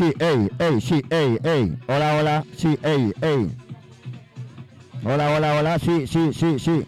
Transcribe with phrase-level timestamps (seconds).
[0.00, 1.76] sí, ey, ey, sí, ey, ey.
[1.86, 3.50] Hola, hola, sí, ey, ey.
[5.04, 6.86] Hola, hola, hola, sí, sí, sí, sí.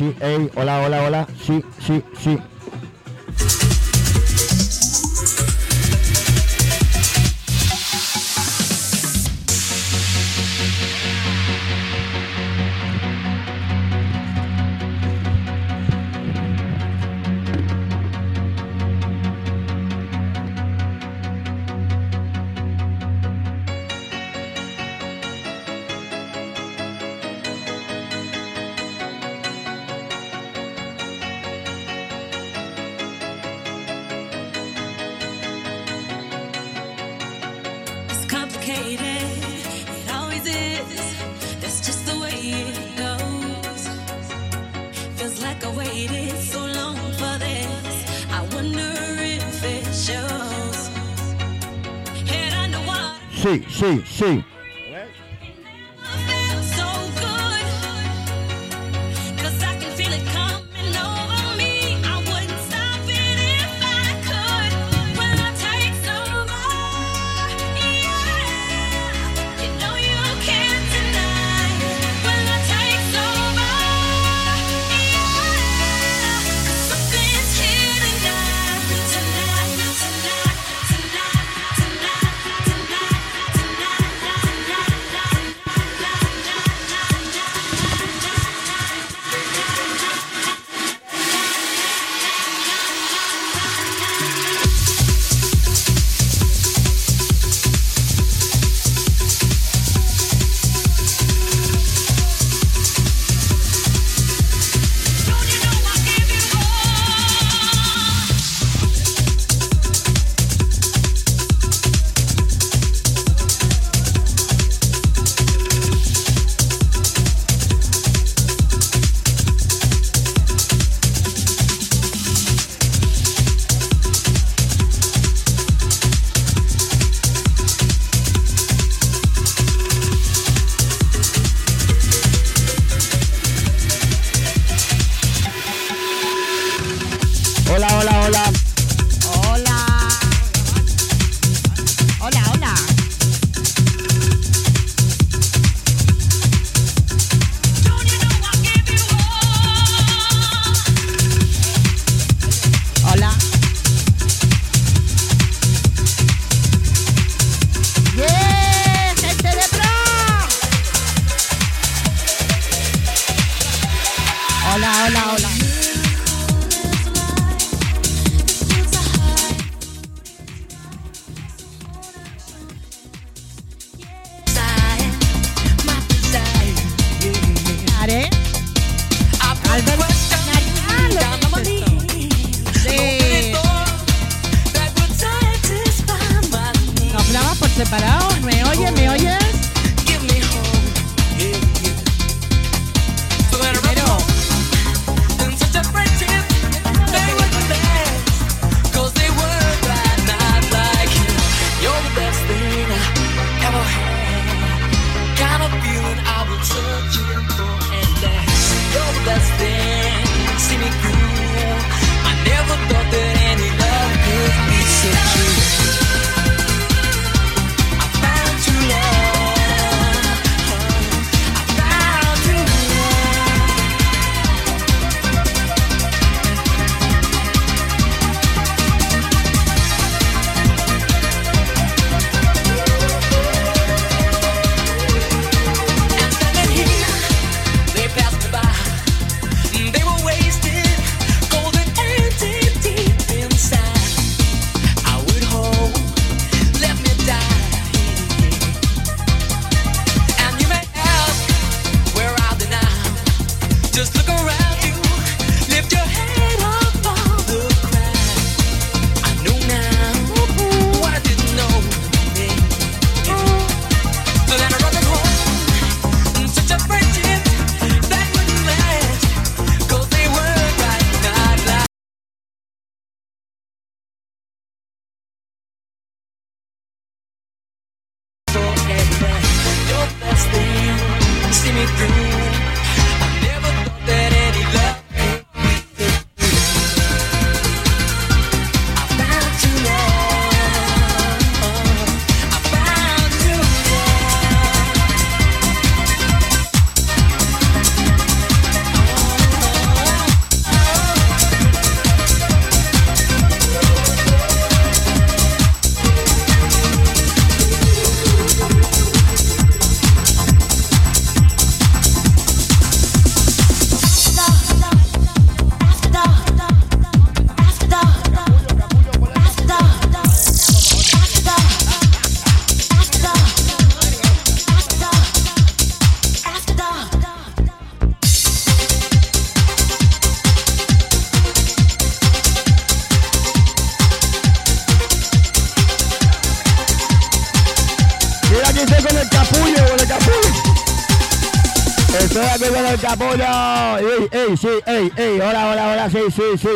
[0.00, 2.38] sí, hey, hola, hola, hola, sí, sí, sí.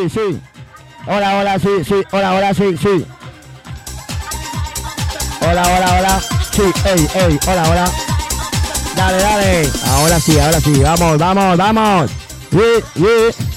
[0.08, 0.40] sí.
[1.06, 2.02] Hola, hola, sí, sí.
[2.12, 3.06] Hola, hola, sí, sí.
[5.40, 6.22] Hola, hola, hola.
[6.50, 7.38] Sí, ey, ey.
[7.46, 7.90] Hola, hola.
[8.96, 9.70] Dale, dale.
[9.86, 10.80] Ahora sí, ahora sí.
[10.82, 12.10] Vamos, vamos, vamos.
[12.50, 13.53] Sí, sí.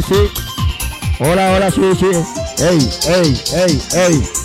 [0.00, 0.42] sí, sí.
[1.20, 2.06] Hola, hola, sí, sí.
[2.62, 4.41] Ey, ey, ey, ey.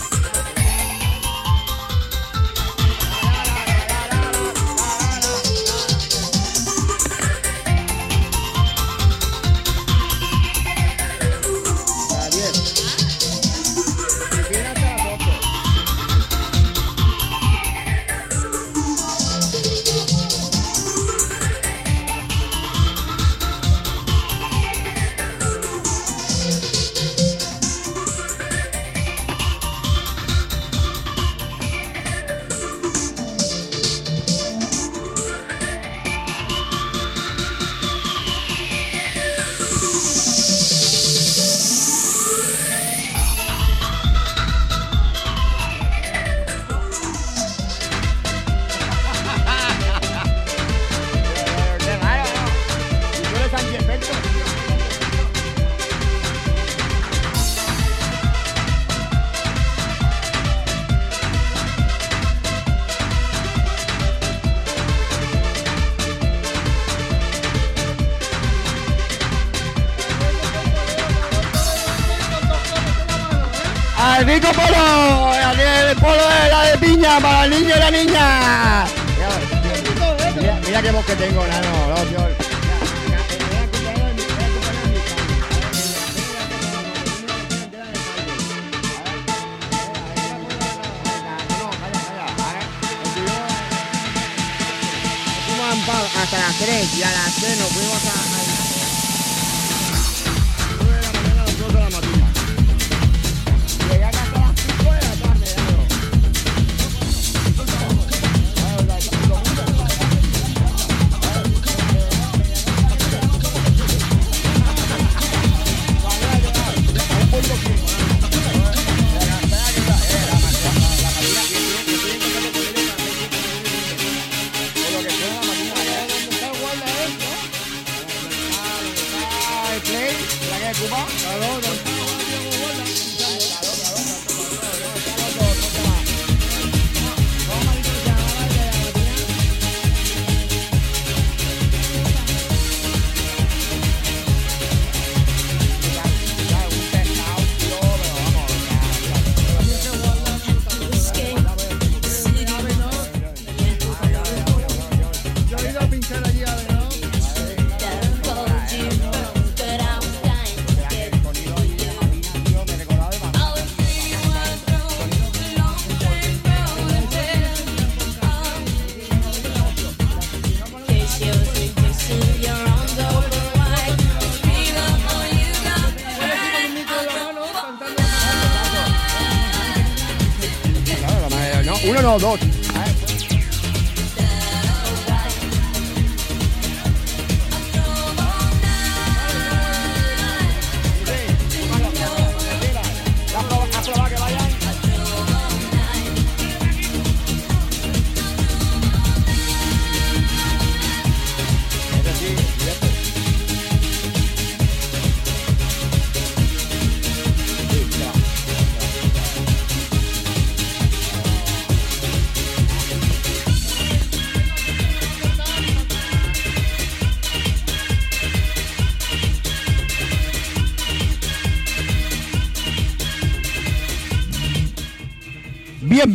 [182.17, 182.46] 1, 2,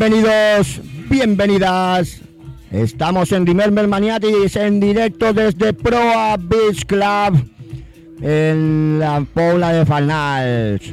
[0.03, 2.23] Bienvenidos, bienvenidas.
[2.73, 7.49] Estamos en Remember Maniatis en directo desde Proa Beach Club
[8.21, 10.93] en la Pobla de Farnals.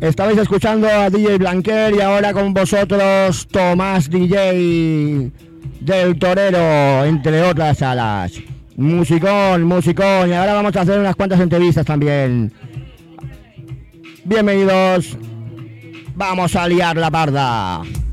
[0.00, 5.32] Estabais escuchando a DJ Blanquer y ahora con vosotros Tomás DJ
[5.80, 8.32] del Torero, entre otras salas.
[8.76, 10.28] Musicón, musicón.
[10.28, 12.52] Y ahora vamos a hacer unas cuantas entrevistas también.
[14.24, 15.18] Bienvenidos.
[16.18, 18.07] Vamos a liar la parda.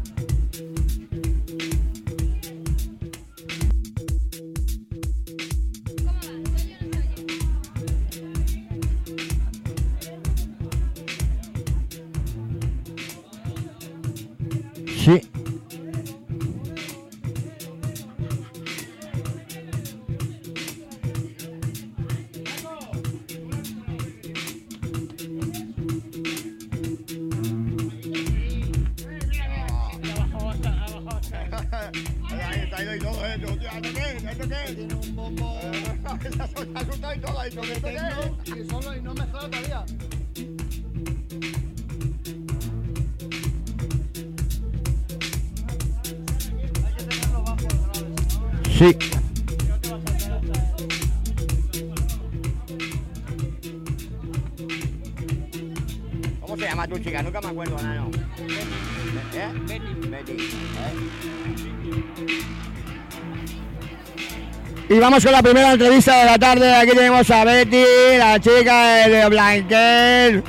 [65.16, 66.76] Vamos con la primera entrevista de la tarde.
[66.76, 67.86] Aquí tenemos a Betty,
[68.18, 70.44] la chica de Blanquer.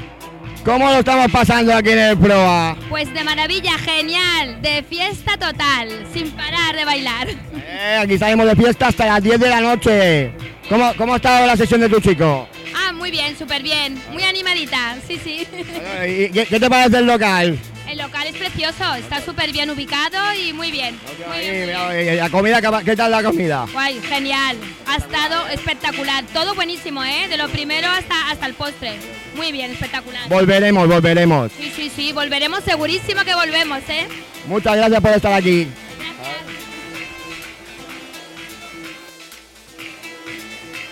[0.65, 2.77] ¿Cómo lo estamos pasando aquí en el Proa?
[2.89, 7.29] Pues de maravilla, genial, de fiesta total, sin parar de bailar.
[7.29, 10.33] Eh, aquí salimos de fiesta hasta las 10 de la noche.
[10.69, 12.49] ¿Cómo, cómo ha estado la sesión de tu chico?
[12.75, 15.47] Ah, muy bien, súper bien, muy animadita, sí, sí.
[16.09, 17.57] ¿y ¿Qué, qué te parece el local?
[18.27, 20.99] Es precioso, está súper bien ubicado y muy bien.
[21.27, 22.09] Muy Ahí, bien, muy mira, bien.
[22.09, 23.67] eh, La comida, ¿qué- ¿qué tal la comida?
[23.73, 27.29] Guay, genial, ha estado espectacular, todo buenísimo, ¿eh?
[27.29, 28.97] De lo primero hasta, hasta el postre.
[29.37, 30.29] Muy bien, espectacular.
[30.29, 31.53] Volveremos, volveremos.
[31.57, 34.09] Sí, sí, sí, volveremos, segurísimo que volvemos, ¿eh?
[34.49, 35.69] Muchas gracias por estar aquí.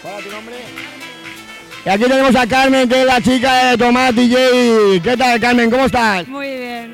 [0.02, 0.54] ¿Cuál es tu nombre?
[1.84, 5.00] Y aquí tenemos a Carmen, que es la chica de Tomás DJ.
[5.02, 5.70] ¿Qué tal, Carmen?
[5.70, 6.26] ¿Cómo estás?
[6.28, 6.92] Muy bien.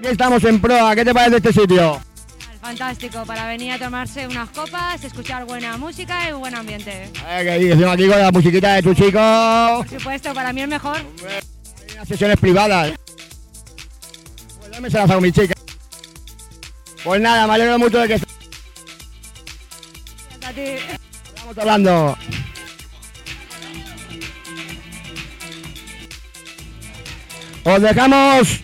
[0.00, 0.94] Aquí estamos en Proa.
[0.94, 2.00] ¿Qué te parece este sitio?
[2.62, 7.10] Fantástico, para venir a tomarse unas copas, escuchar buena música y buen ambiente.
[7.28, 9.18] Eh, ¿Qué dices aquí con la musiquita de tu chico?
[9.20, 10.96] Por supuesto, para mí el mejor.
[10.96, 12.94] Hay unas sesiones privadas.
[14.58, 15.52] Pues dame se las hago mi chica.
[17.04, 18.18] Pues nada, me alegro mucho de que A
[20.54, 20.62] ti.
[20.62, 22.16] estamos hablando.
[27.64, 28.60] Os dejamos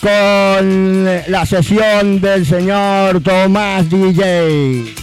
[0.00, 4.99] con la sesión del señor Tomás DJ.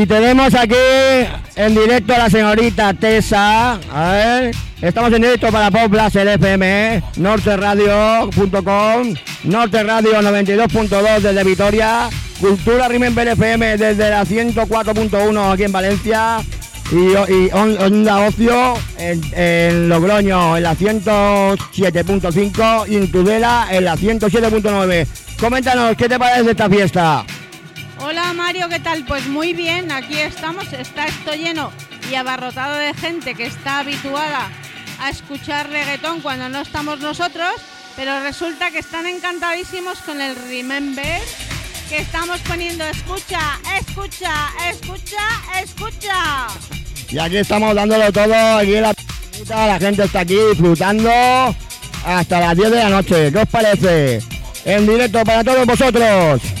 [0.00, 0.74] Y tenemos aquí
[1.56, 3.80] en directo a la señorita Tessa.
[3.92, 12.08] A ver, estamos en directo para Pop Blast FM, norteradio.com, Norte Radio 92.2 desde Vitoria,
[12.38, 16.38] Cultura Remember FM desde la 104.1 aquí en Valencia
[16.92, 16.96] y,
[17.32, 23.96] y On- Onda Ocio en, en Logroño en la 107.5 y en Tudela en la
[23.96, 25.06] 107.9.
[25.40, 27.24] Coméntanos, ¿qué te parece esta fiesta?
[28.48, 29.04] Mario, ¿qué tal?
[29.04, 31.70] Pues muy bien, aquí estamos, está esto lleno
[32.10, 34.48] y abarrotado de gente que está habituada
[34.98, 37.52] a escuchar reggaetón cuando no estamos nosotros,
[37.94, 41.20] pero resulta que están encantadísimos con el Remember
[41.90, 44.32] que estamos poniendo escucha, escucha,
[44.70, 45.28] escucha,
[45.62, 46.46] escucha.
[47.10, 48.94] Y aquí estamos dándolo todo, aquí la
[49.46, 51.10] la gente está aquí disfrutando
[52.02, 53.30] hasta las 10 de la noche.
[53.30, 54.22] ¿Qué os parece?
[54.64, 56.57] En directo para todos vosotros.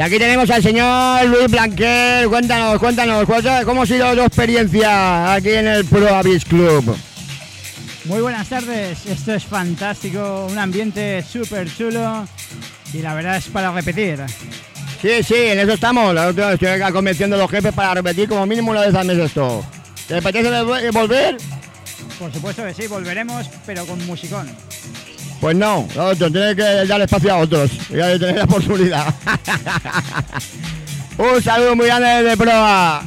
[0.00, 2.26] Y aquí tenemos al señor Luis Blanquer.
[2.26, 3.26] Cuéntanos, cuéntanos,
[3.66, 6.96] ¿cómo ha sido tu experiencia aquí en el Pro Abyss Club?
[8.06, 12.26] Muy buenas tardes, esto es fantástico, un ambiente súper chulo
[12.94, 14.24] y la verdad es para repetir.
[15.02, 16.16] Sí, sí, en eso estamos.
[16.16, 19.62] Estoy convenciendo a los jefes para repetir como mínimo una vez al mes esto.
[20.08, 21.36] ¿Te apetece volver?
[22.18, 24.48] Por supuesto que sí, volveremos, pero con musicón.
[25.42, 29.14] Pues no, otro, tiene que dar espacio a otros y hay que tener la oportunidad.
[31.18, 33.02] Un saludo muy grande desde Proa.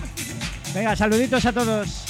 [0.74, 2.03] Venga, saluditos a todos.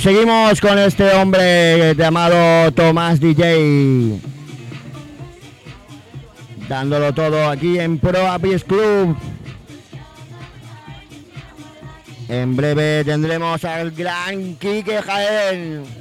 [0.00, 4.18] Seguimos con este hombre llamado Tomás DJ.
[6.68, 9.16] Dándolo todo aquí en Pro Abyss Club.
[12.28, 15.99] En breve tendremos al gran Quique Jaén.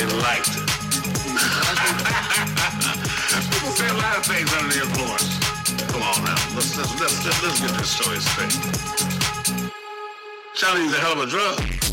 [0.00, 0.64] they liked it.
[3.52, 5.38] People say a lot of things under the influence.
[5.92, 8.56] Come on now, let's, let's, let's, let's get this story straight.
[10.54, 11.89] Charlie's a hell of a drug.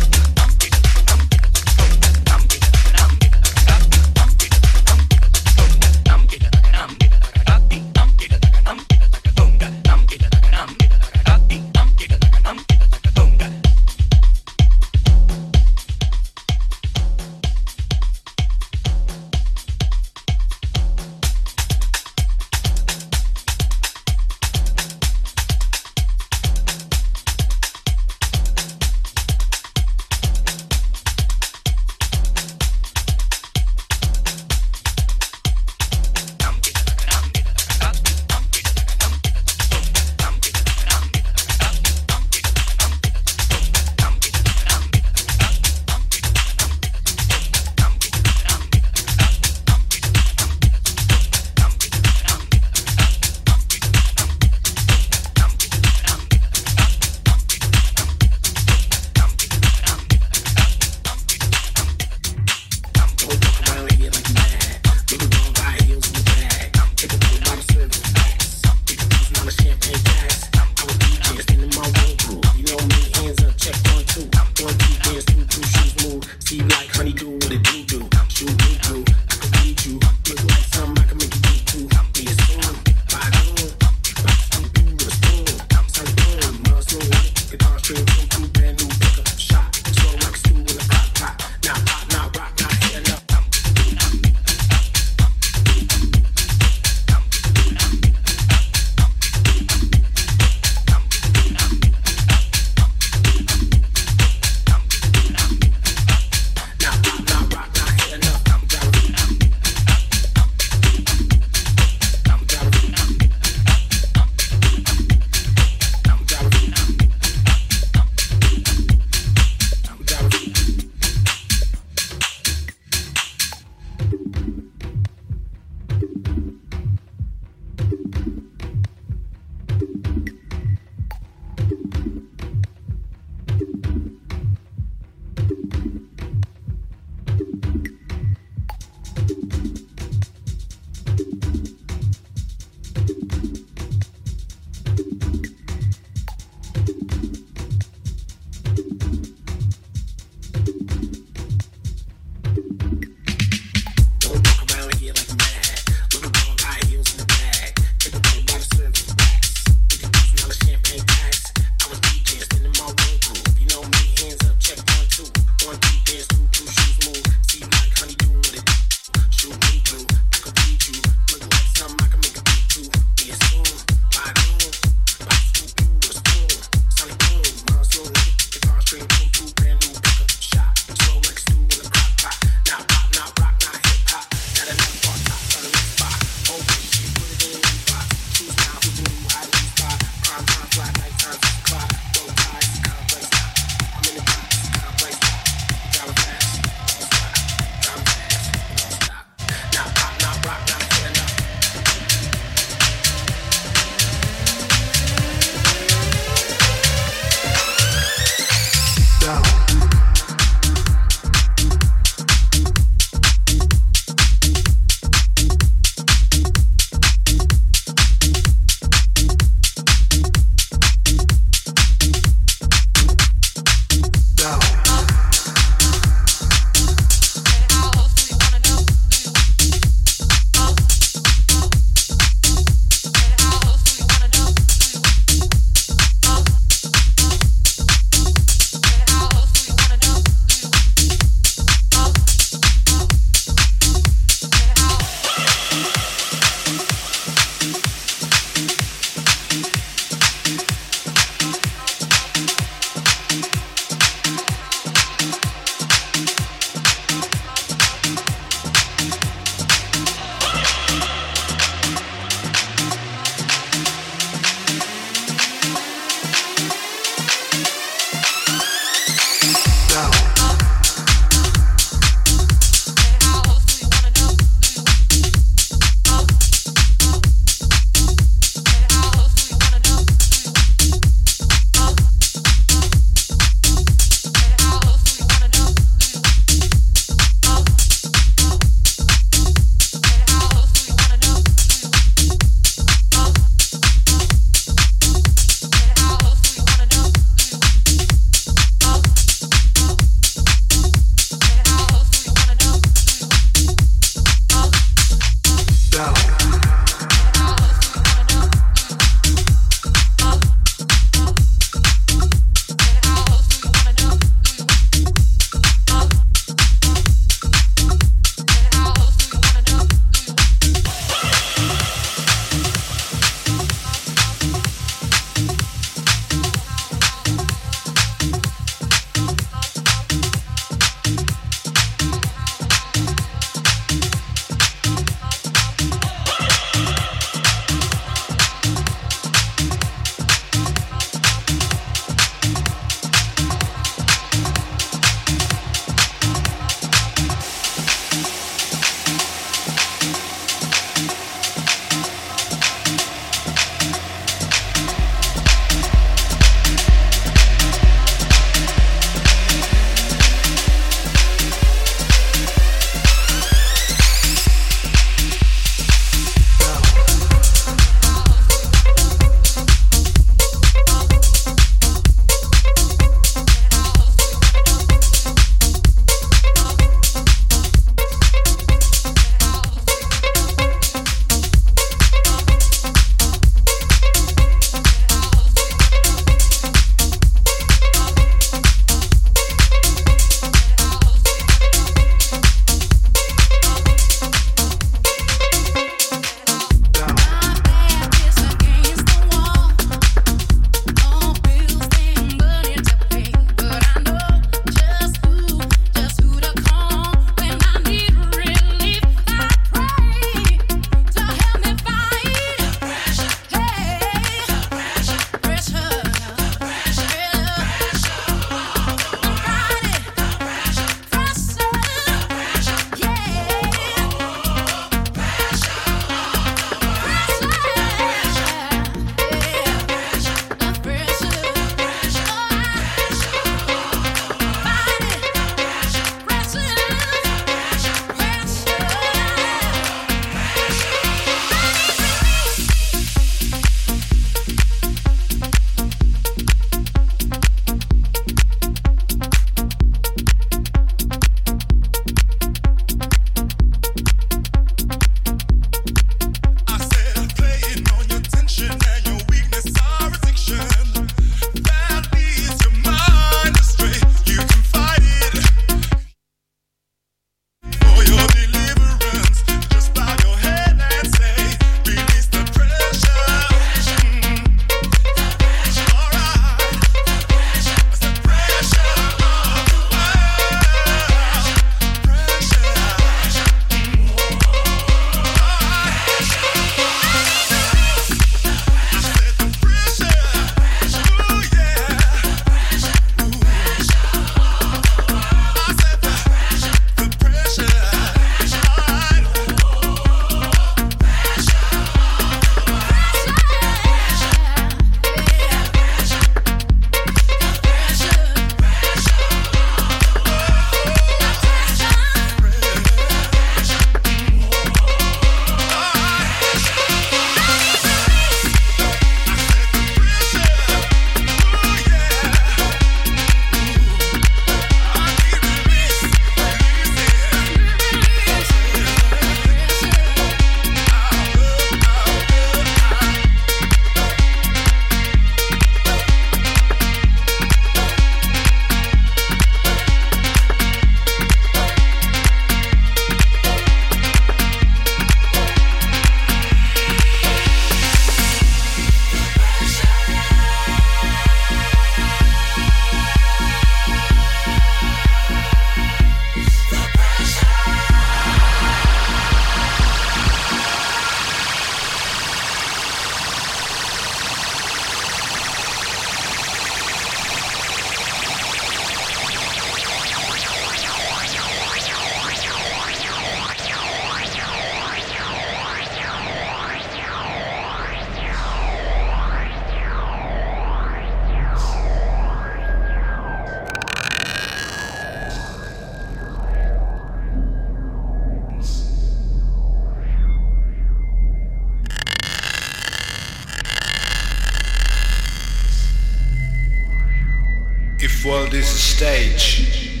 [598.24, 600.00] If world is a stage,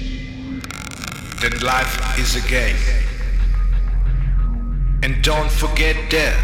[1.42, 2.74] then life is a game.
[5.02, 6.42] And don't forget death,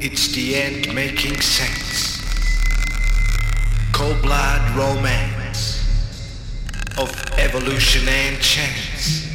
[0.00, 2.20] it's the end making sense.
[3.92, 5.86] Cold blood romance
[6.98, 9.28] of evolution and chance.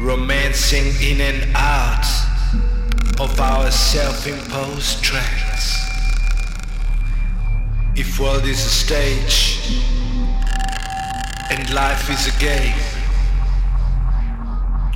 [0.00, 2.04] Romancing in and out
[3.20, 5.76] of our self-imposed trance.
[7.94, 9.51] If world is a stage
[11.50, 12.76] and life is a game,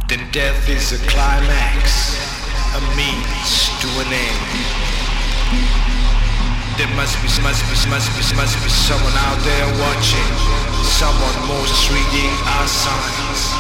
[0.09, 2.17] then death is a climax,
[2.75, 4.43] a means to an end.
[6.79, 10.31] There must be, must be, must be, must be someone out there watching,
[10.85, 13.56] someone most reading our signs.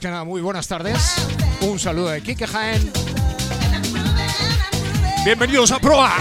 [0.00, 0.98] Que nada, muy buenas tardes.
[1.60, 2.92] Un saludo de Kike Jaén.
[5.24, 6.16] Bienvenidos a Proa.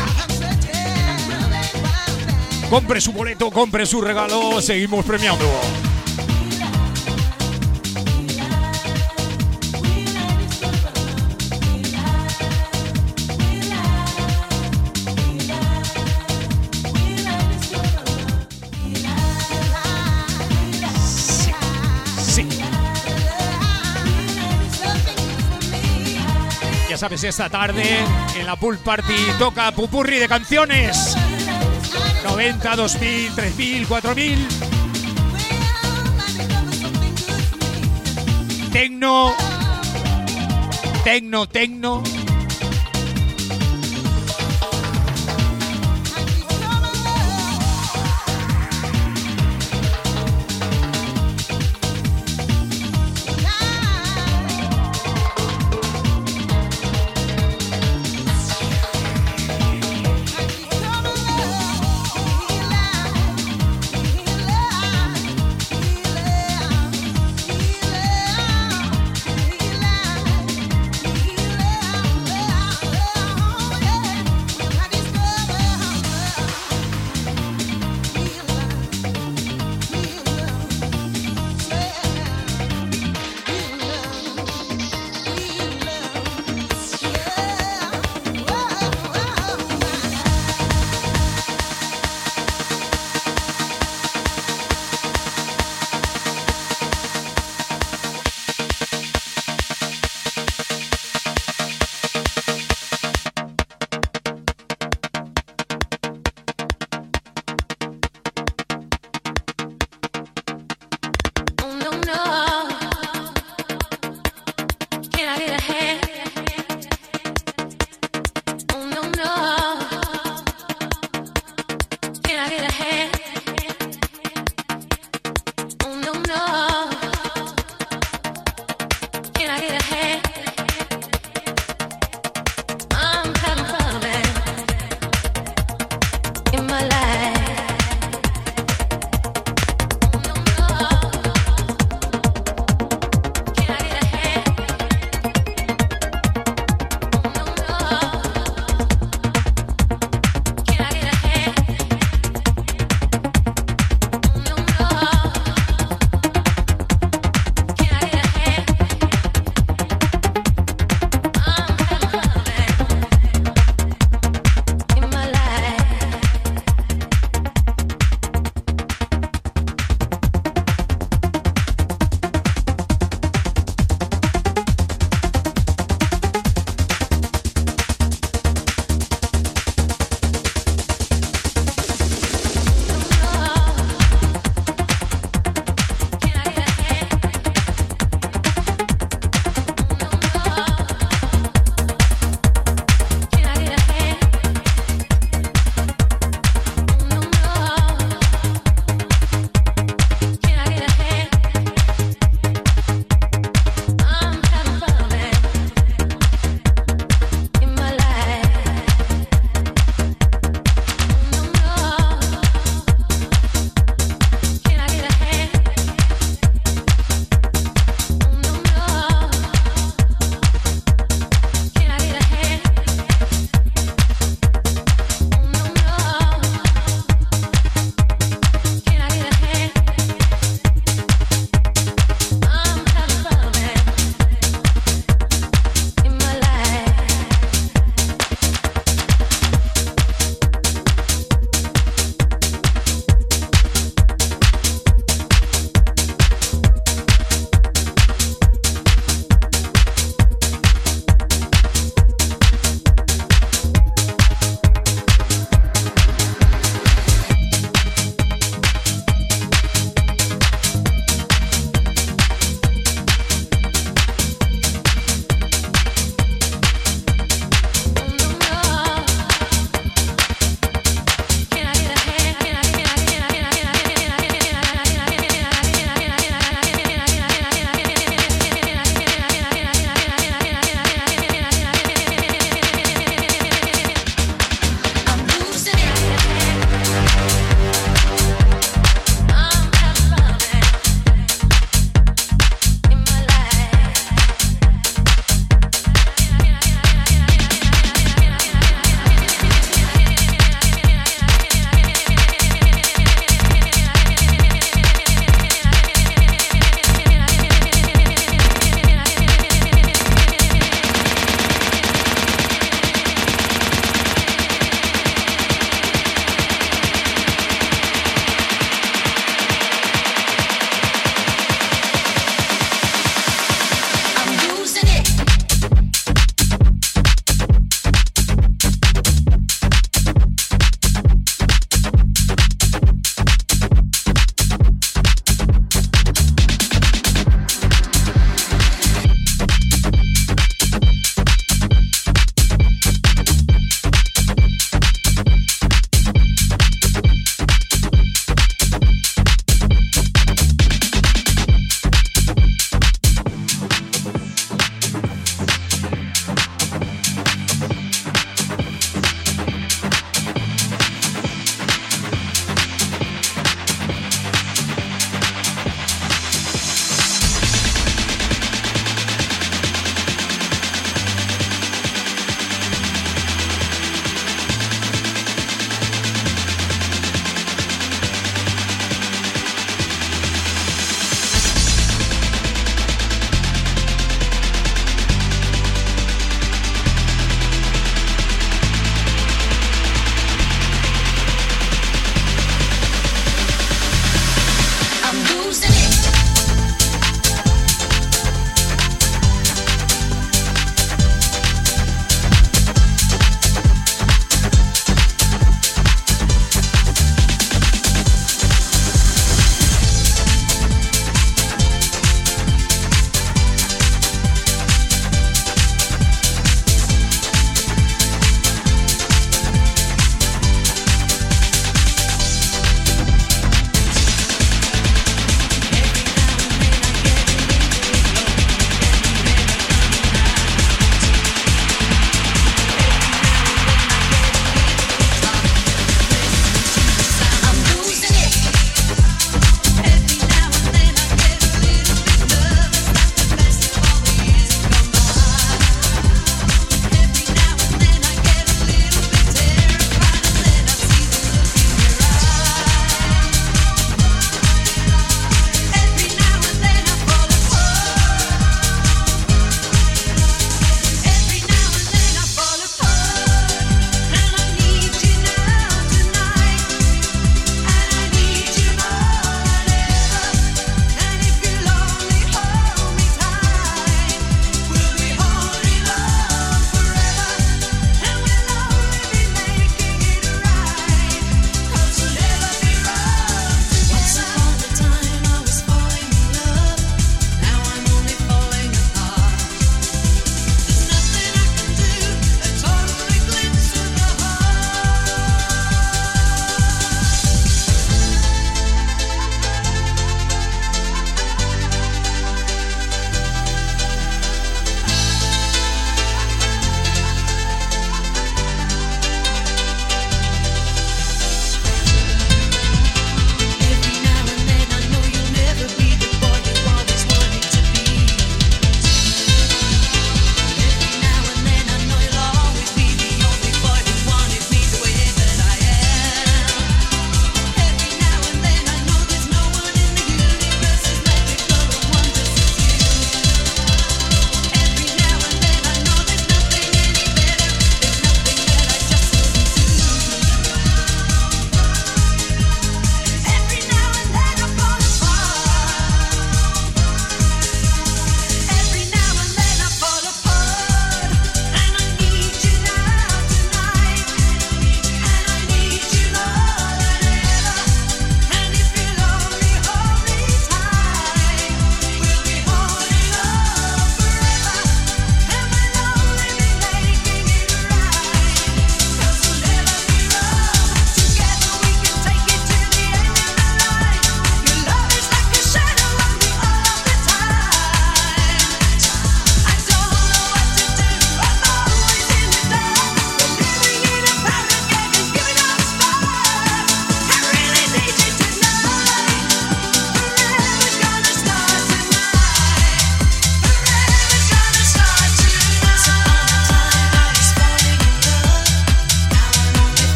[2.69, 5.45] Compre su boleto, compre su regalo, seguimos premiando.
[27.03, 27.83] Sabes, esta tarde
[28.37, 31.17] en la pool party toca pupurri de canciones.
[32.23, 34.47] 90, 2000, 3000, 4000.
[38.71, 39.33] Tecno.
[41.03, 42.03] Tecno, tecno.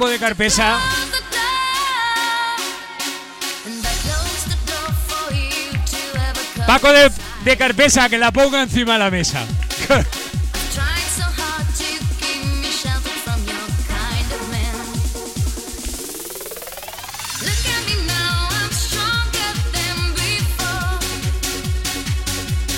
[0.00, 0.78] Paco de Carpesa.
[6.66, 7.12] Paco de,
[7.44, 9.44] de Carpesa, que la ponga encima de la mesa.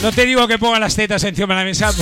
[0.02, 1.92] No te digo que ponga las tetas encima de la mesa.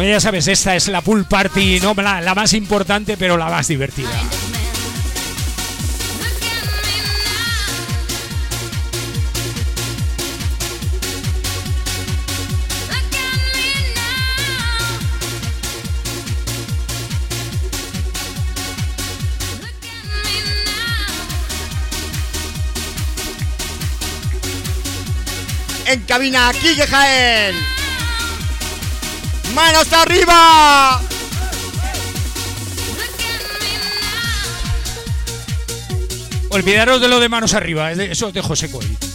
[0.00, 3.50] Bueno, ya sabes, esta es la pool party, no la, la más importante, pero la
[3.50, 4.08] más divertida.
[25.84, 27.79] En cabina, Quique Jaén.
[29.54, 31.00] ¡Manos arriba!
[36.50, 39.09] Olvidaros de lo de manos arriba, eso es de José Coy.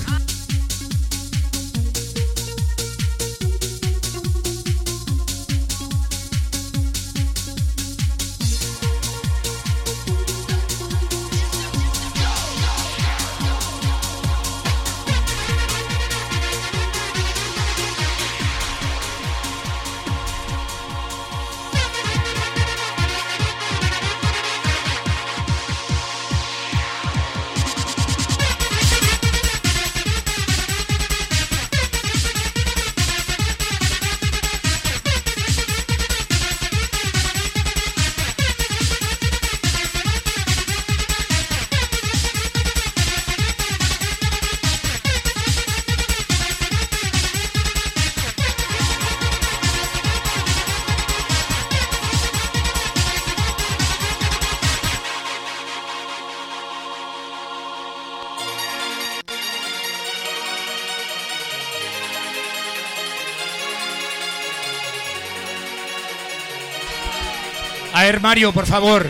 [68.20, 69.08] Mario, por favor.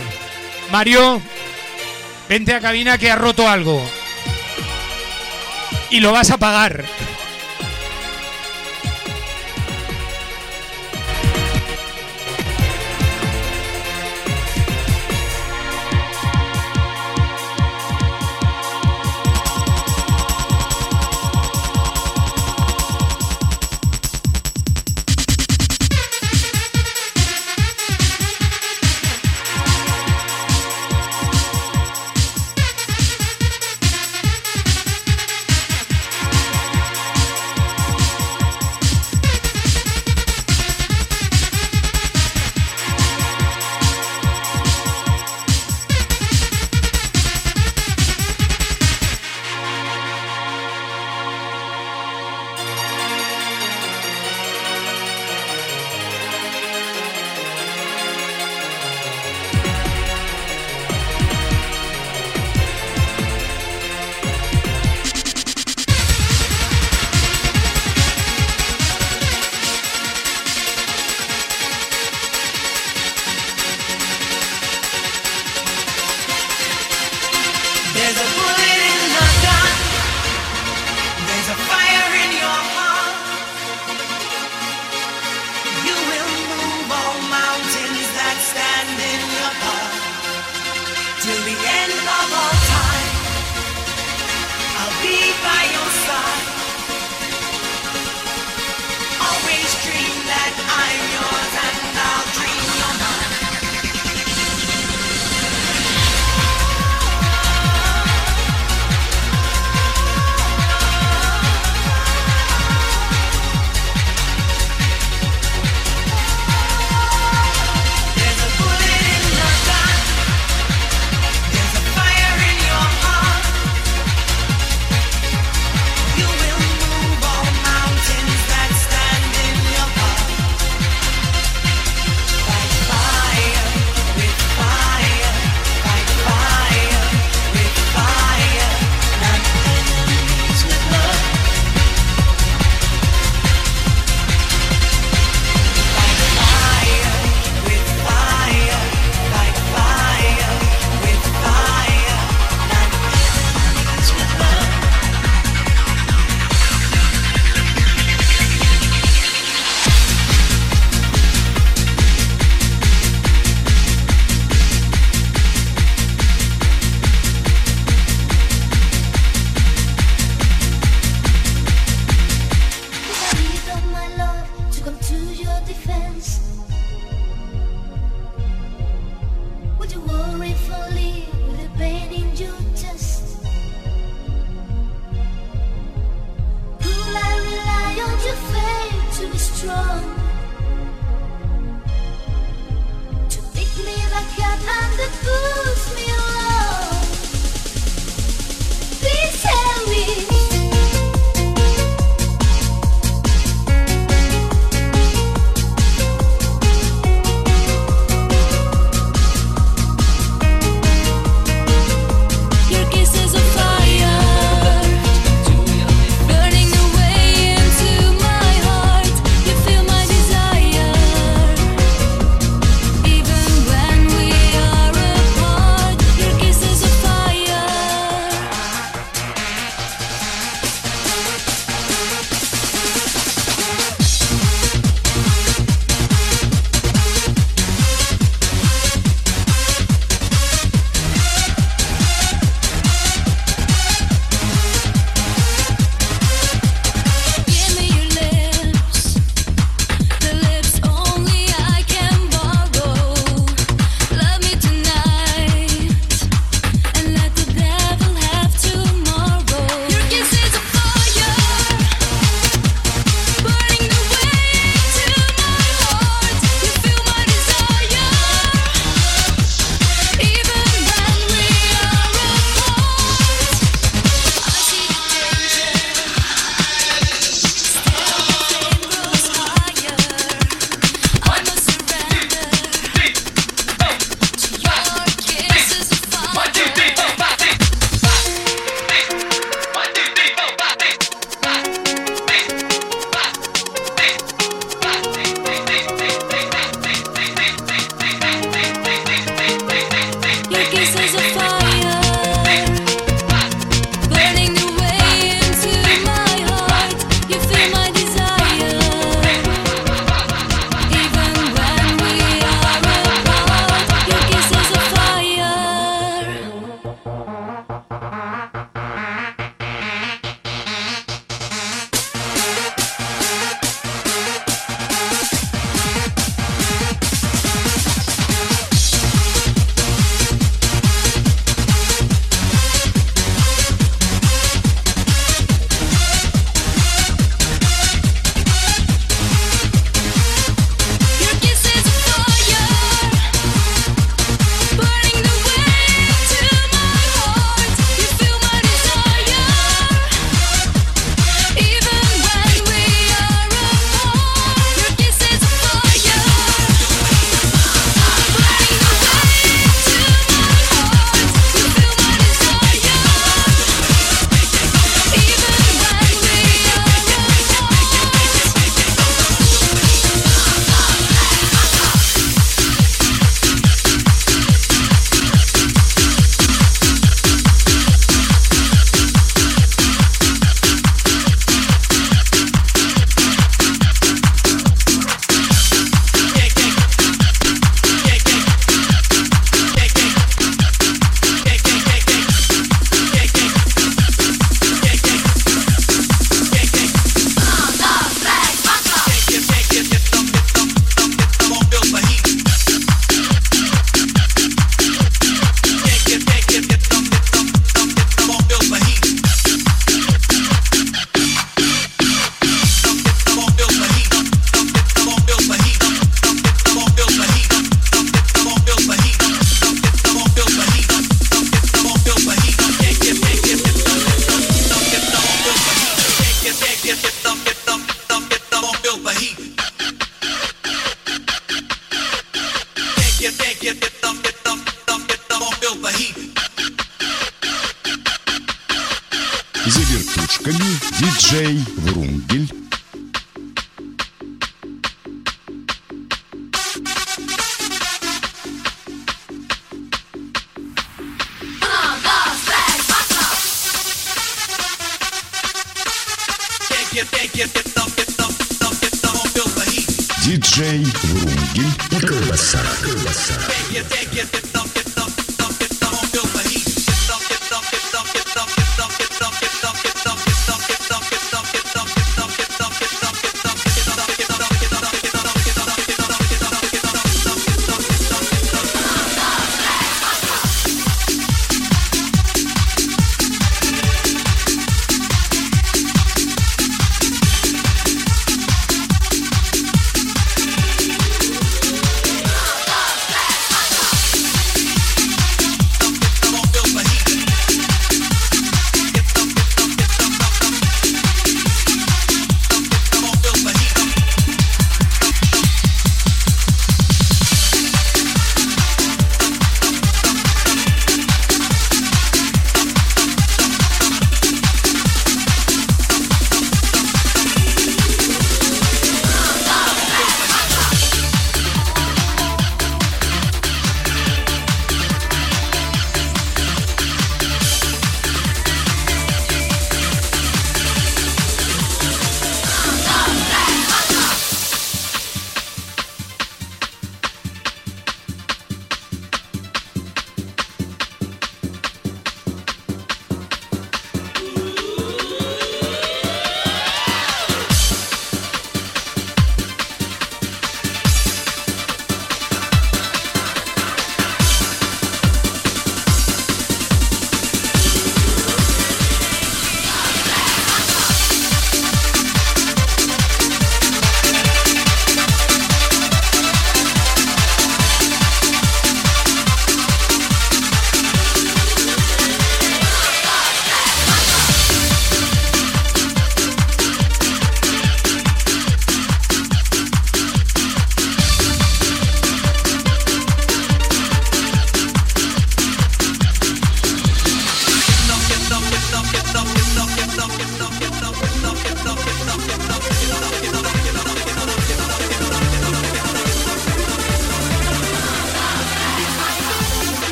[0.71, 1.21] Mario,
[2.29, 3.81] vente a cabina que ha roto algo.
[5.89, 6.85] Y lo vas a pagar.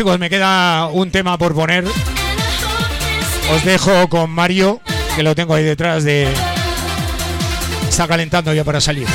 [0.00, 1.84] Chicos, me queda un tema por poner.
[3.52, 4.80] Os dejo con Mario,
[5.14, 6.26] que lo tengo ahí detrás de...
[7.86, 9.06] Está calentando ya para salir.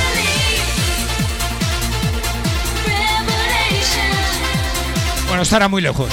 [5.26, 6.08] Bueno, estará muy lejos.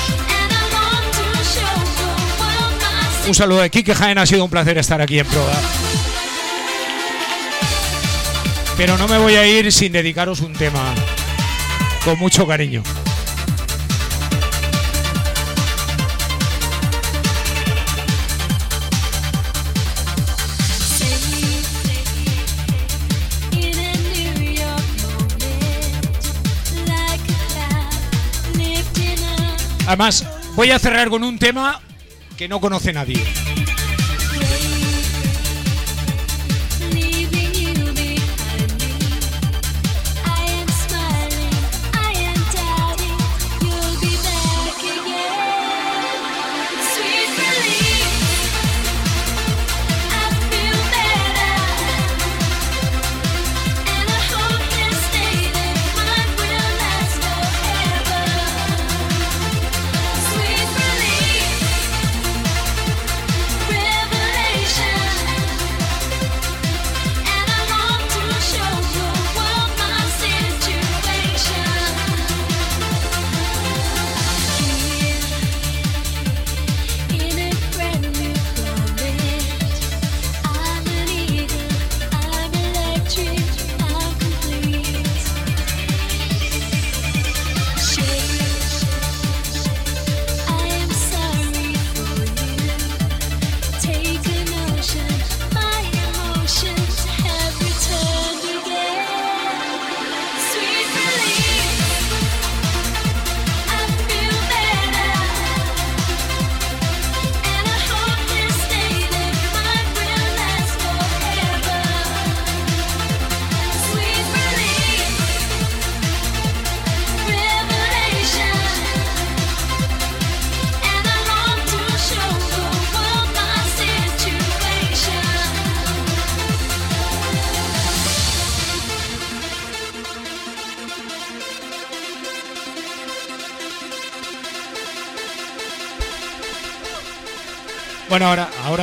[3.28, 5.54] Un saludo de Kike Jaén, ha sido un placer estar aquí en Proa.
[8.76, 10.96] Pero no me voy a ir sin dedicaros un tema
[12.04, 12.82] con mucho cariño.
[29.94, 31.80] Además, voy a cerrar con un tema
[32.36, 33.24] que no conoce nadie.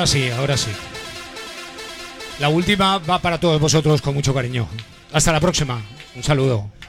[0.01, 0.71] Ahora, sí, ahora sí.
[2.39, 4.67] La última va para todos vosotros con mucho cariño.
[5.13, 5.83] Hasta la próxima.
[6.17, 6.80] Un saludo.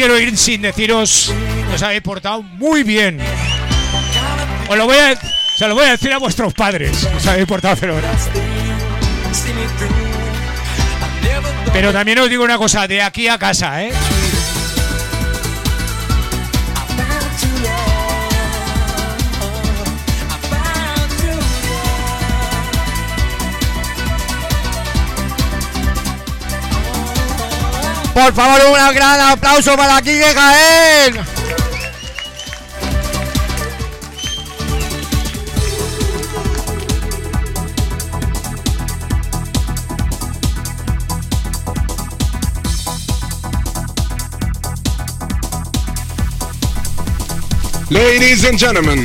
[0.00, 1.30] Quiero ir sin deciros
[1.68, 3.18] que os habéis portado muy bien.
[4.66, 5.14] Os lo voy a,
[5.58, 7.06] se lo voy a decir a vuestros padres.
[7.14, 8.16] Os habéis portado fenomenal.
[11.74, 13.92] Pero también os digo una cosa, de aquí a casa, ¿eh?
[28.14, 31.40] Por favor, un gran aplauso para Quique Jaén.
[47.90, 49.04] Ladies and gentlemen,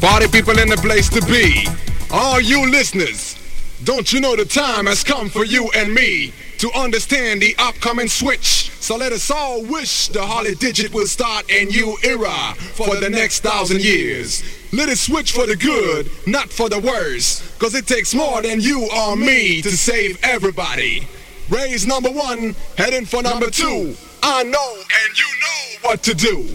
[0.00, 1.66] party people in the place to be,
[2.10, 3.36] all you listeners,
[3.84, 8.08] don't you know the time has come for you and me to understand the upcoming
[8.08, 8.70] switch?
[8.80, 13.10] So let us all wish the Holly Digit will start a new era for the
[13.10, 14.42] next thousand years.
[14.72, 18.60] Let it switch for the good, not for the worse, cause it takes more than
[18.60, 21.06] you or me to save everybody.
[21.48, 23.94] Raise number one, heading for number two.
[24.22, 26.48] I know and you know what to do.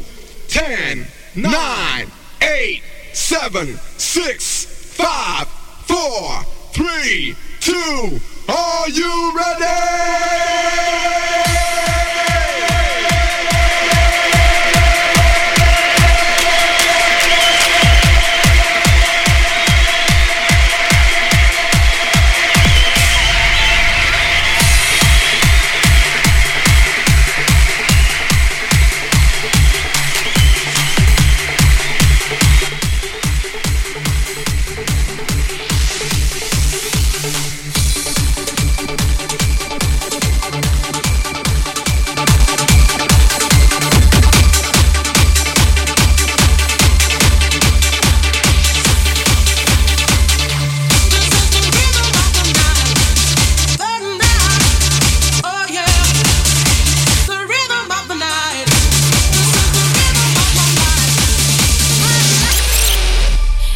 [0.47, 2.07] Ten, nine,
[2.41, 2.83] eight,
[3.13, 4.65] seven, six,
[4.95, 8.19] five, four, three, two.
[8.49, 9.32] Are you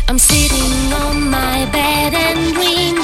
[0.09, 2.95] I'm sitting on my bed and dream.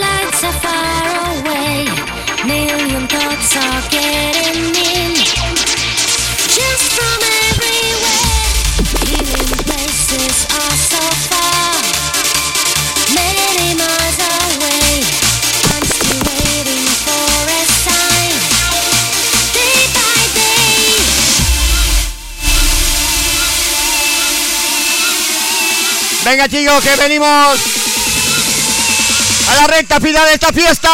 [0.00, 1.86] Lights are far away.
[2.46, 4.75] Million thoughts are getting
[26.26, 27.28] Venga chicos, que venimos
[29.48, 30.90] a la recta final de esta fiesta.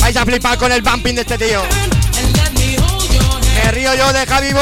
[0.00, 1.62] Vais a flipar con el bumping de este tío.
[3.54, 4.52] Me río yo de Javi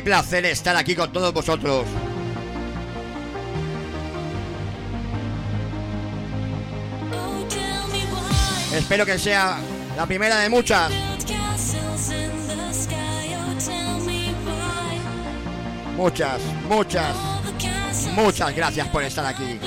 [0.00, 1.84] Placer estar aquí con todos vosotros.
[8.72, 9.58] Espero que sea
[9.96, 10.92] la primera de muchas.
[15.96, 17.16] Muchas, muchas,
[18.14, 19.58] muchas gracias por estar aquí.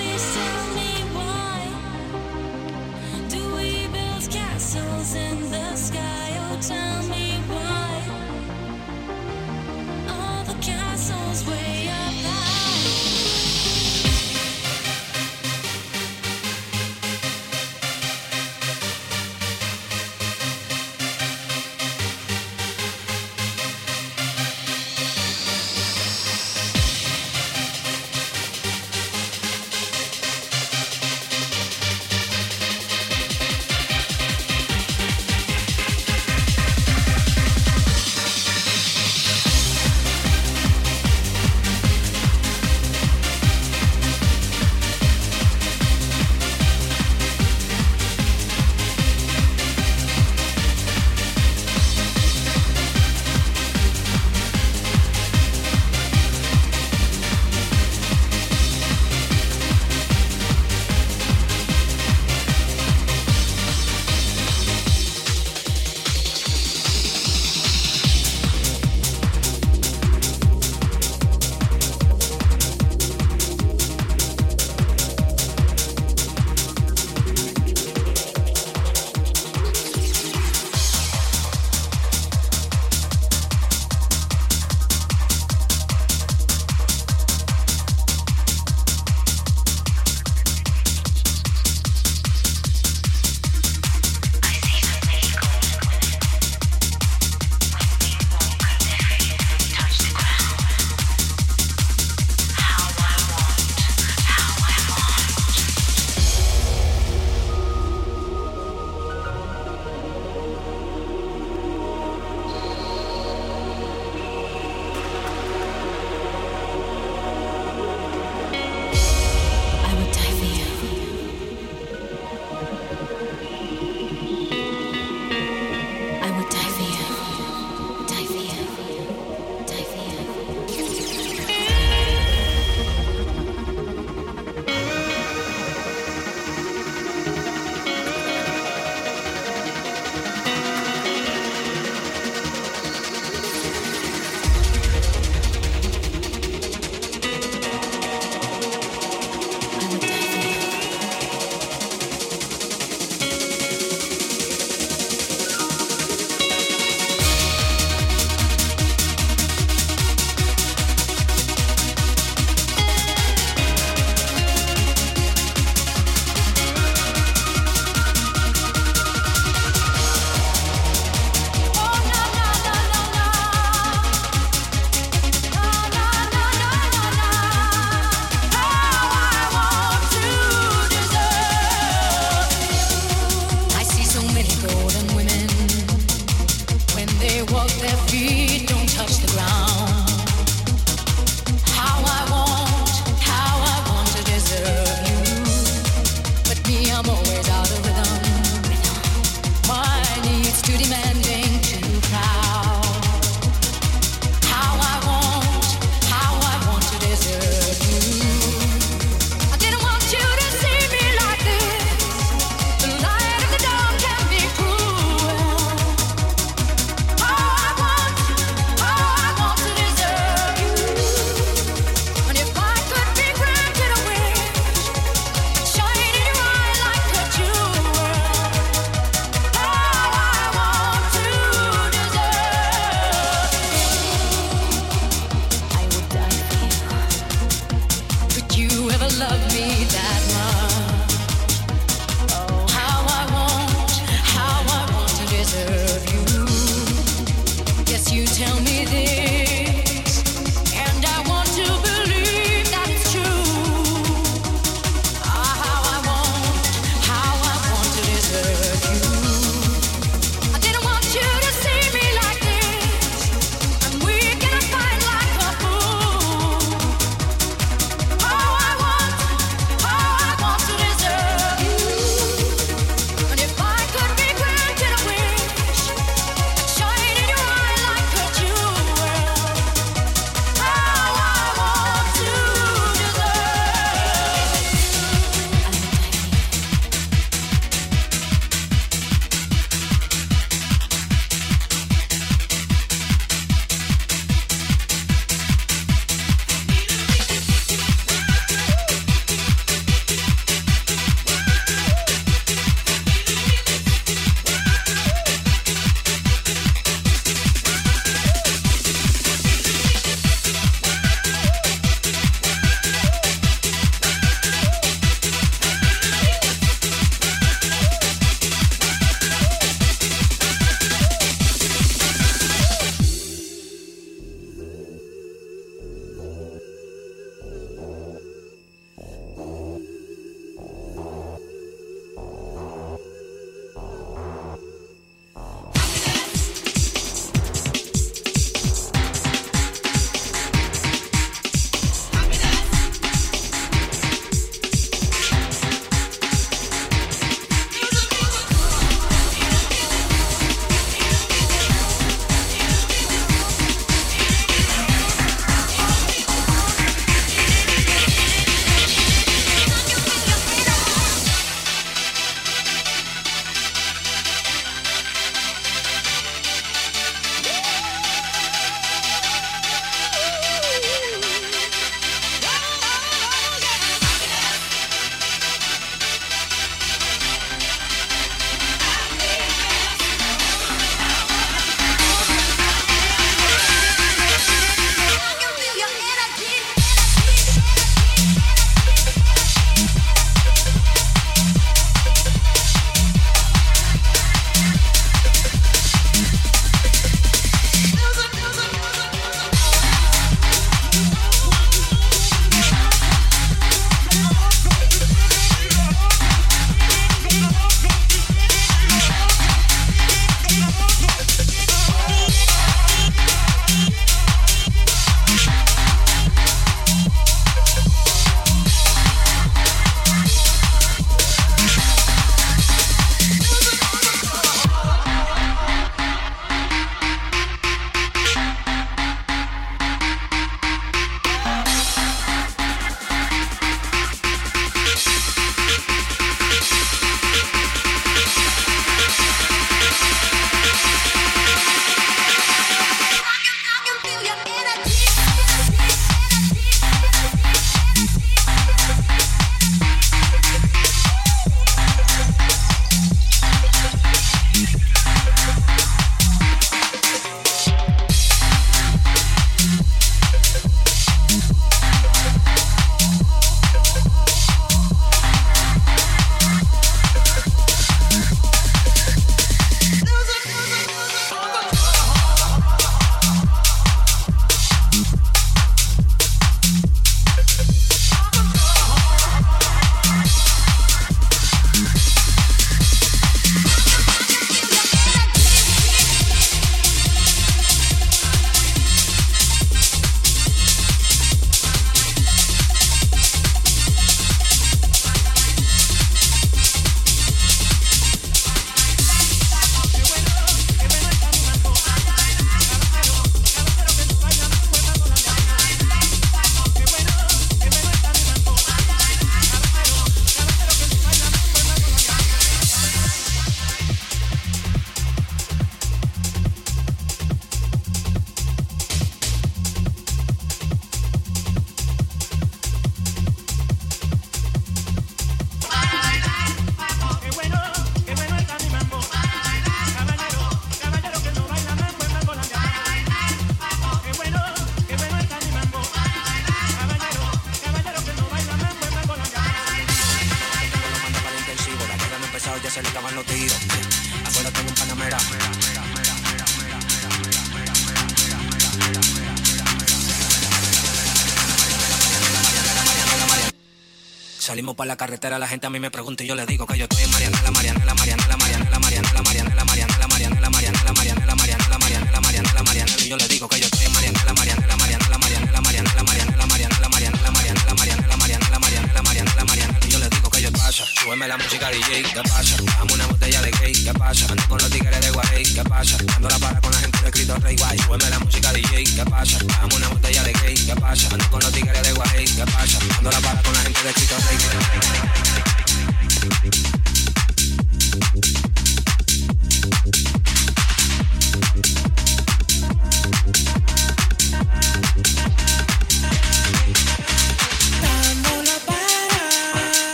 [554.81, 556.87] para la carretera la gente a mí me pregunta y yo le digo que yo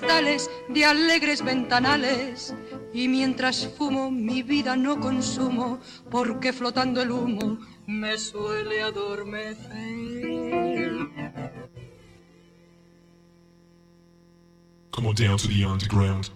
[0.00, 2.54] de alegres ventanales.
[2.94, 5.80] Y mientras fumo, mi vida no consumo,
[6.10, 9.70] porque flotando el humo me suele adormecer.
[14.90, 16.30] Come on down to the underground.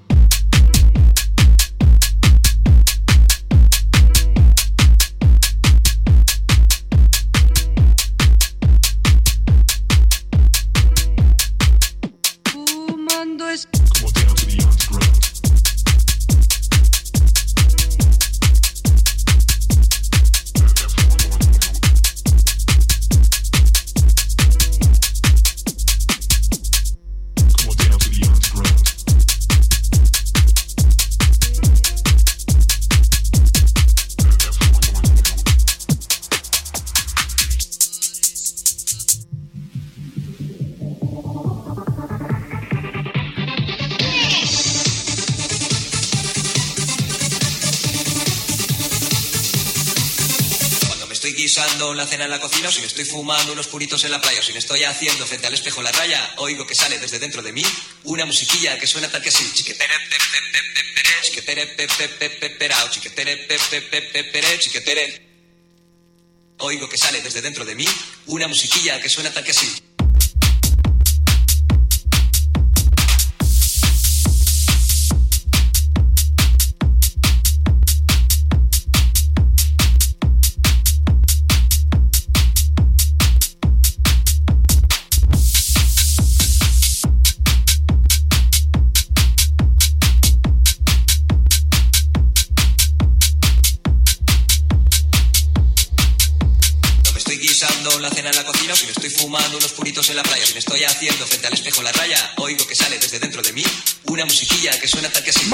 [52.07, 54.43] cena en la cocina, o si me estoy fumando unos puritos en la playa, o
[54.43, 57.53] si me estoy haciendo frente al espejo la raya, oigo que sale desde dentro de
[57.53, 57.63] mí
[58.05, 59.51] una musiquilla que suena tal que así.
[59.53, 59.95] Chiquetere,
[64.59, 65.27] chiquetere.
[66.59, 67.87] Oigo que sale desde dentro de mí
[68.27, 69.86] una musiquilla que suena tal que así.
[97.87, 100.23] preparando la cena en la cocina, o si me estoy fumando unos puritos en la
[100.23, 103.43] playa, si me estoy haciendo frente al espejo la raya, oigo que sale desde dentro
[103.43, 103.65] de mí
[104.05, 105.47] una musiquilla que suena tal que así.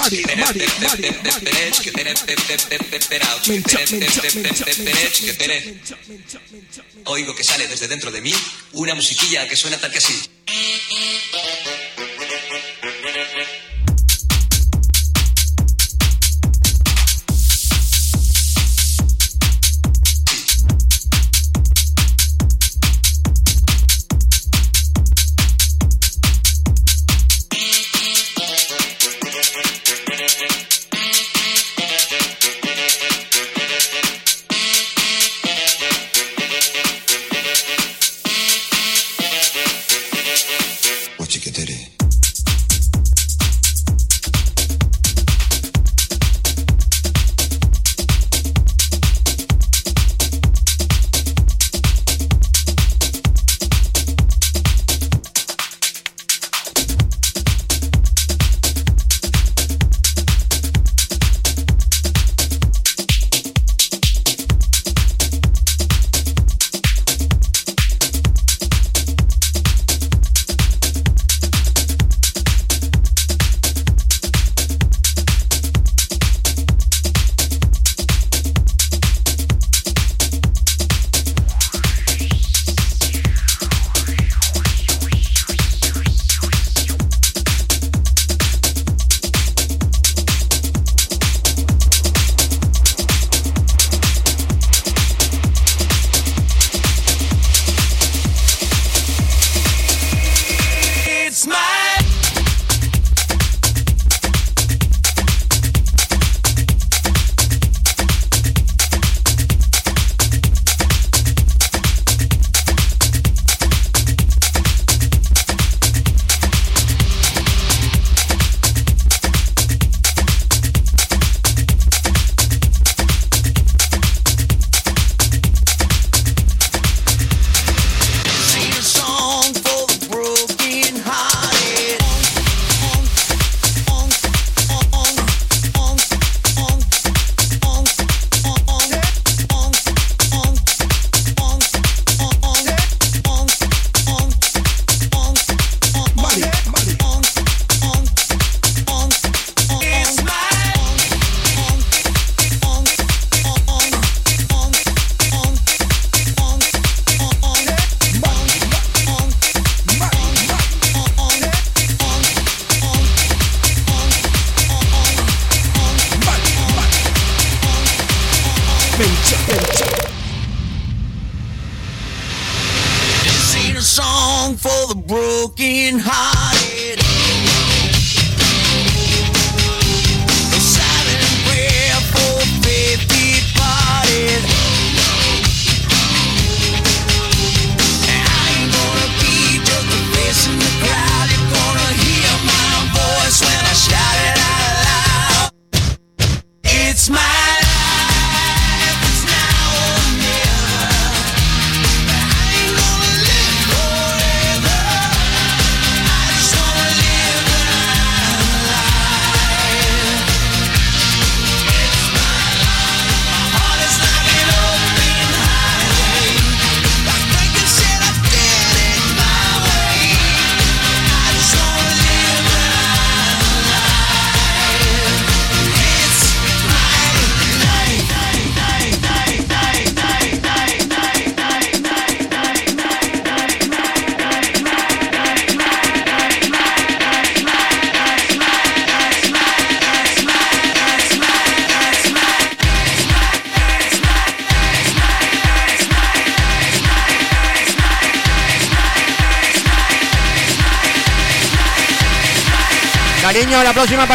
[7.04, 8.34] Oigo que sale desde dentro de mí
[8.72, 10.14] una musiquilla que suena tal que así.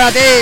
[0.08, 0.37] Espérate.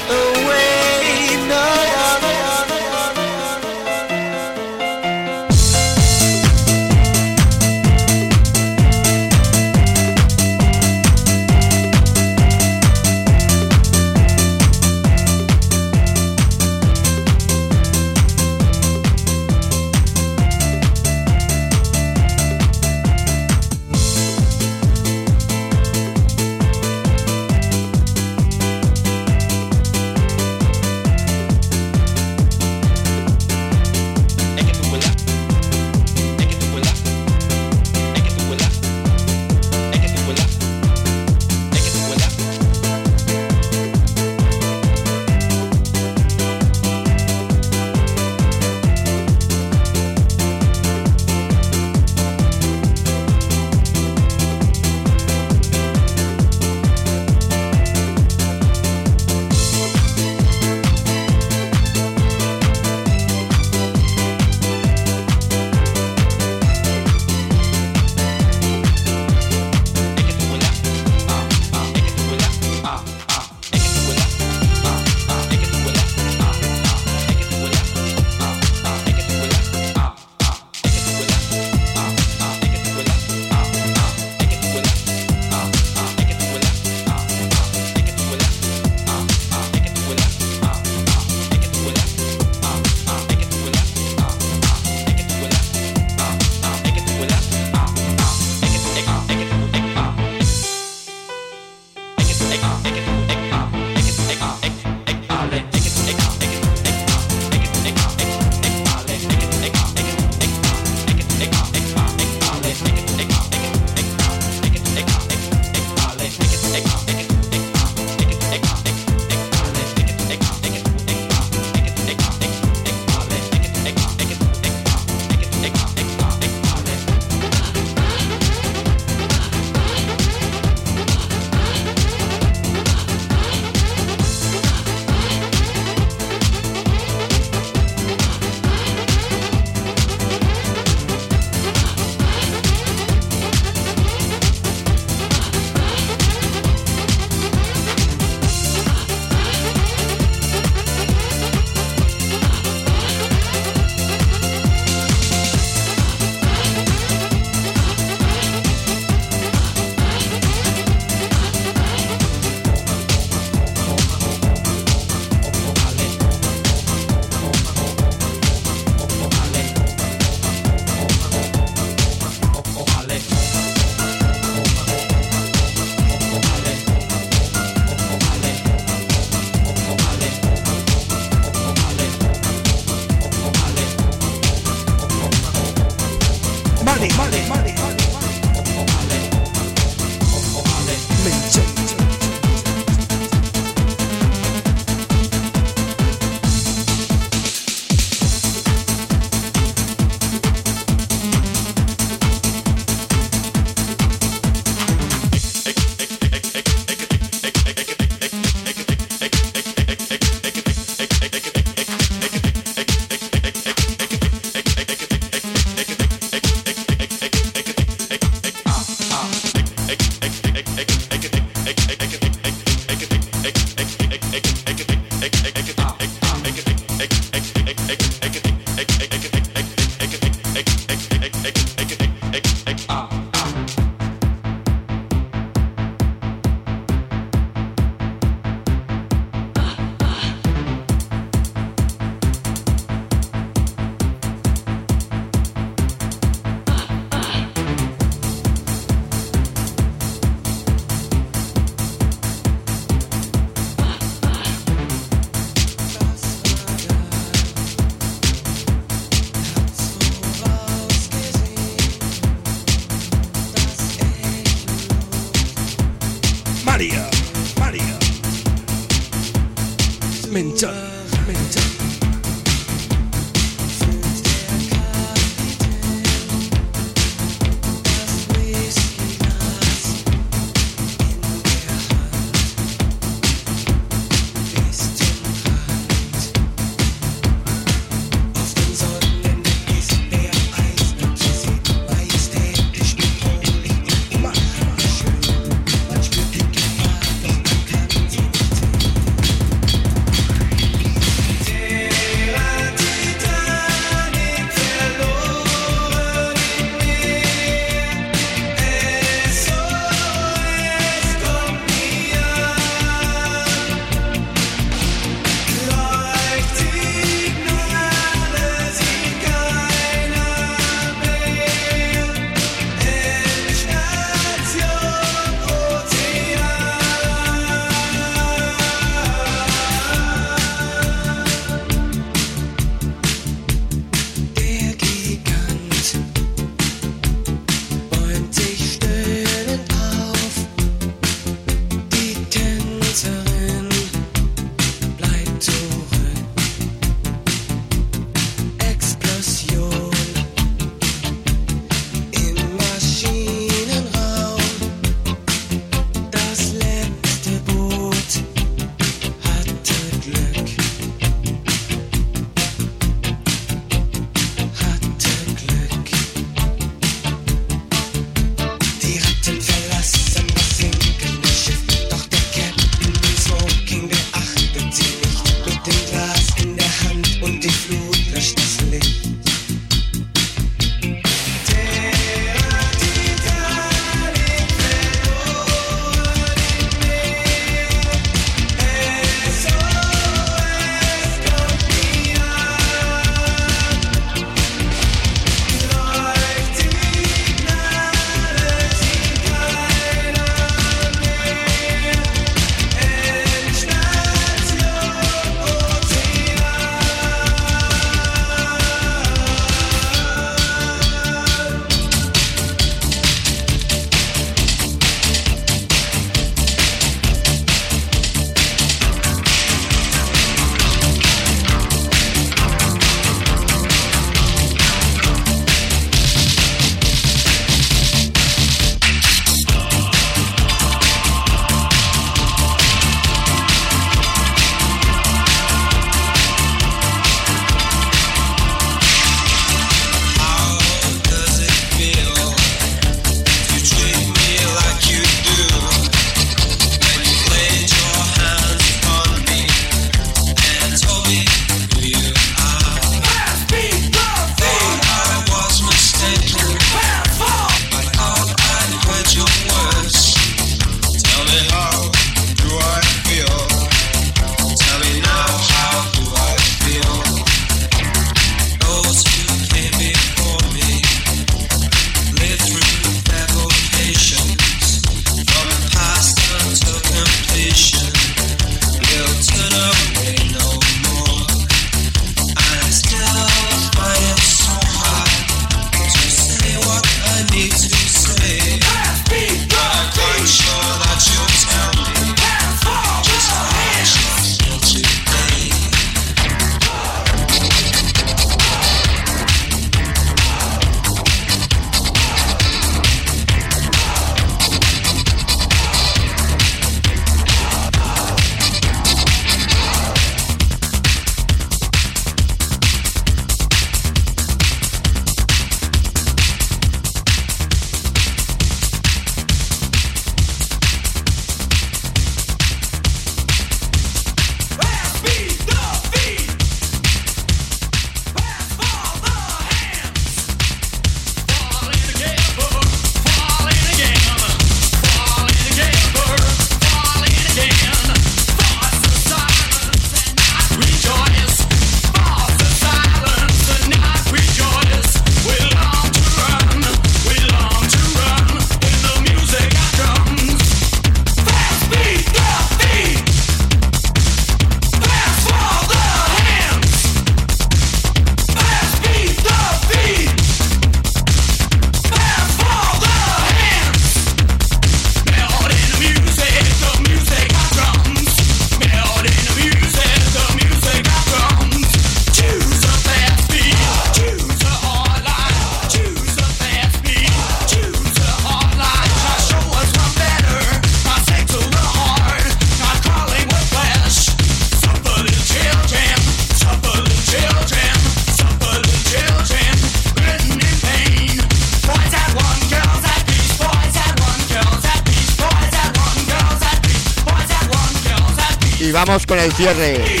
[599.41, 600.00] Cierre.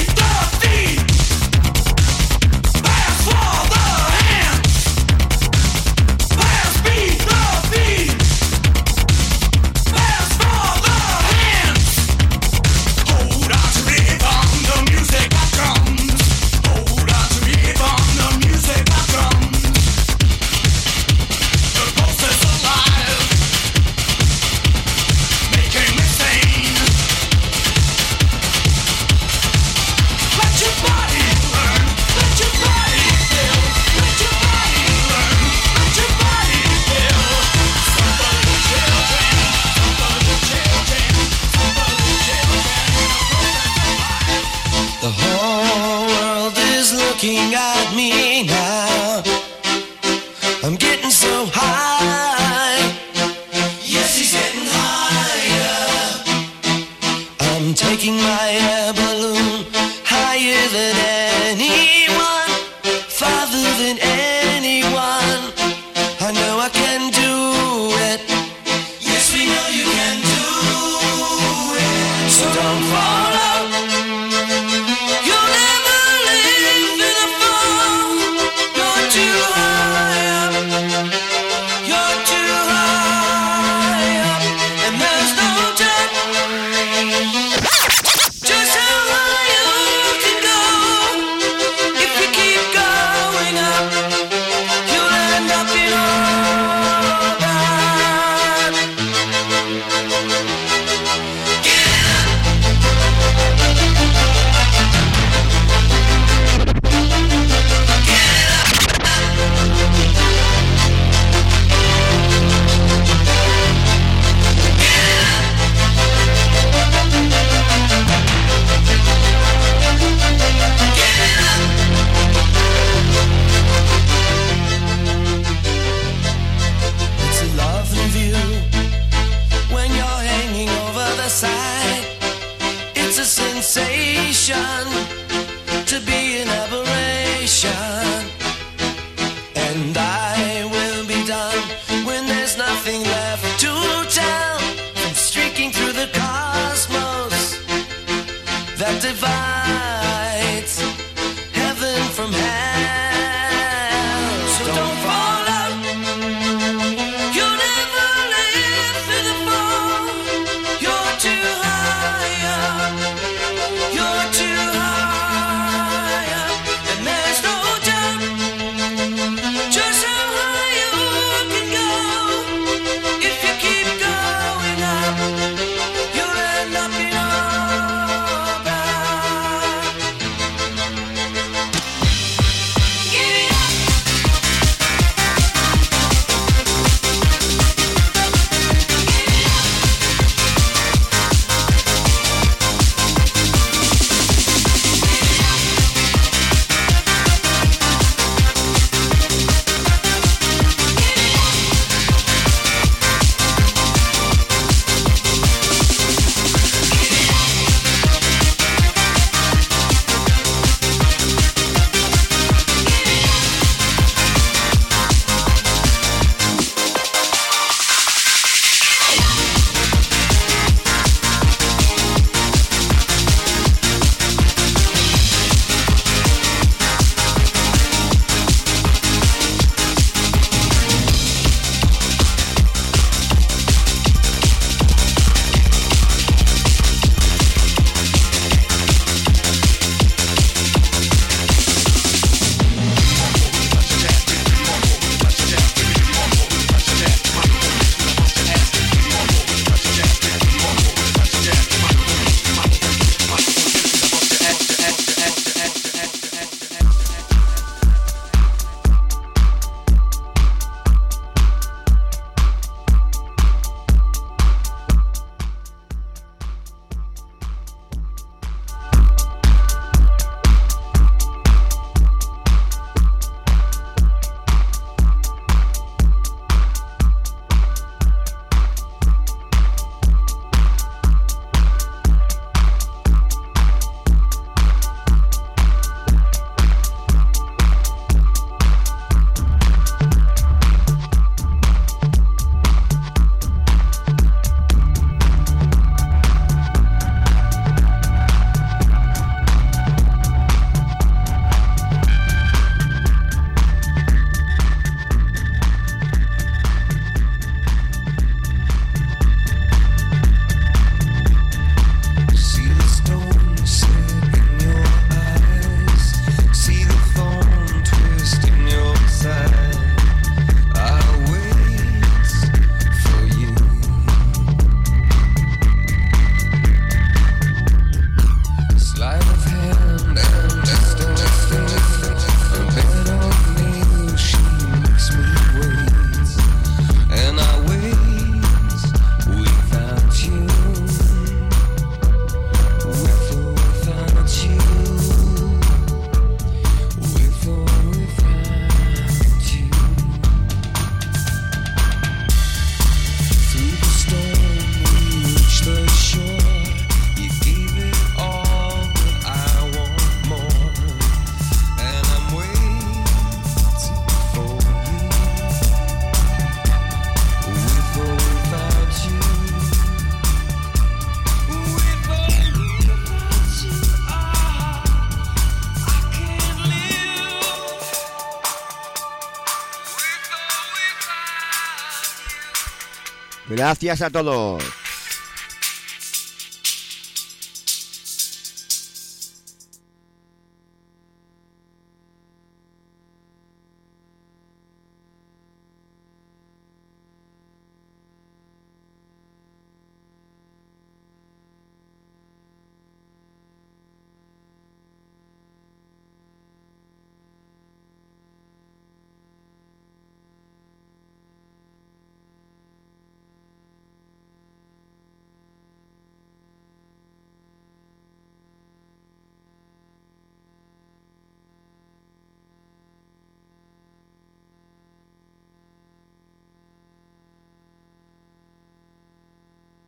[383.71, 384.80] Gracias a todos.